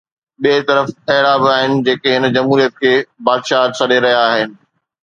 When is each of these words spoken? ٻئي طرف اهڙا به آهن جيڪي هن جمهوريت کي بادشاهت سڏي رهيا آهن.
ٻئي 0.41 0.57
طرف 0.69 0.87
اهڙا 1.11 1.33
به 1.41 1.47
آهن 1.57 1.77
جيڪي 1.89 2.09
هن 2.17 2.25
جمهوريت 2.39 2.73
کي 2.83 2.95
بادشاهت 3.31 3.79
سڏي 3.83 4.03
رهيا 4.09 4.27
آهن. 4.35 4.61